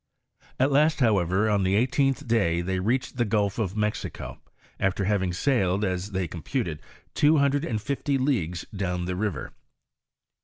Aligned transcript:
At 0.59 0.71
last, 0.71 0.99
however, 0.99 1.47
on 1.47 1.61
the 1.61 1.75
eighteenth 1.75 2.27
day 2.27 2.61
they 2.61 2.79
reached 2.79 3.17
the 3.17 3.23
gulf 3.23 3.59
of 3.59 3.77
Mexico, 3.77 4.39
after 4.79 5.05
having 5.05 5.31
sailed, 5.31 5.85
as 5.85 6.09
they 6.09 6.27
computed, 6.27 6.79
two 7.13 7.37
hundred 7.37 7.63
and 7.63 7.79
fifty 7.79 8.17
leagues 8.17 8.65
down 8.75 9.05
the 9.05 9.15
river. 9.15 9.53